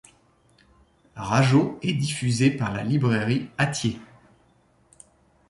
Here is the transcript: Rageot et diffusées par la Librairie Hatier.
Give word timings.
Rageot 1.15 1.77
et 1.83 1.93
diffusées 1.93 2.49
par 2.49 2.73
la 2.73 2.83
Librairie 2.83 3.51
Hatier. 3.59 3.99